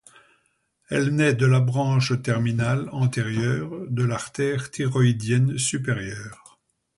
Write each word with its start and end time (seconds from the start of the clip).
Elle 0.89 1.09
nait 1.13 1.35
de 1.35 1.45
la 1.45 1.59
branche 1.59 2.19
terminale 2.23 2.89
antérieure 2.91 3.69
de 3.87 4.03
l'artère 4.03 4.71
thyroïdienne 4.71 5.59
supérieure. 5.59 6.57